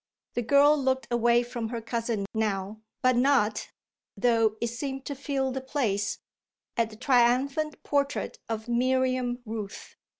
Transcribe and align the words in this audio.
The 0.33 0.41
girl 0.41 0.75
looked 0.81 1.05
away 1.11 1.43
from 1.43 1.69
her 1.69 1.79
cousin 1.79 2.25
now, 2.33 2.81
but 3.03 3.15
not, 3.15 3.69
though 4.17 4.55
it 4.59 4.69
seemed 4.71 5.05
to 5.05 5.13
fill 5.13 5.51
the 5.51 5.61
place, 5.61 6.17
at 6.75 6.89
the 6.89 6.95
triumphant 6.95 7.83
portrait 7.83 8.39
of 8.49 8.67
Miriam 8.67 9.43
Rooth. 9.45 9.95